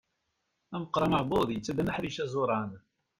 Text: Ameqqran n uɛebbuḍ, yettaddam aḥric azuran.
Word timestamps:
Ameqqran 0.75 1.07
n 1.13 1.17
uɛebbuḍ, 1.17 1.49
yettaddam 1.51 1.89
aḥric 1.91 2.17
azuran. 2.23 2.71